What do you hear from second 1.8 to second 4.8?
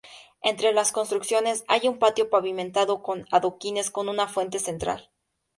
un patio pavimentado con adoquines con una fuente